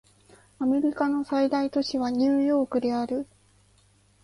[0.57, 3.27] アメリカの最大都市はニューヨークである